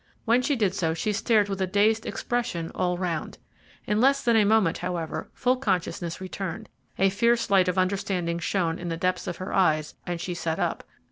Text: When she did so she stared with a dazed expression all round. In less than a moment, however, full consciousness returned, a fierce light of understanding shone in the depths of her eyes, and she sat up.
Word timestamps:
When 0.25 0.41
she 0.41 0.55
did 0.55 0.73
so 0.73 0.95
she 0.95 1.13
stared 1.13 1.47
with 1.47 1.61
a 1.61 1.67
dazed 1.67 2.07
expression 2.07 2.71
all 2.73 2.97
round. 2.97 3.37
In 3.85 4.01
less 4.01 4.23
than 4.23 4.35
a 4.35 4.45
moment, 4.45 4.79
however, 4.79 5.29
full 5.31 5.57
consciousness 5.57 6.19
returned, 6.19 6.69
a 6.97 7.11
fierce 7.11 7.51
light 7.51 7.67
of 7.67 7.77
understanding 7.77 8.39
shone 8.39 8.79
in 8.79 8.89
the 8.89 8.97
depths 8.97 9.27
of 9.27 9.37
her 9.37 9.53
eyes, 9.53 9.93
and 10.07 10.19
she 10.19 10.33
sat 10.33 10.57
up. 10.57 10.83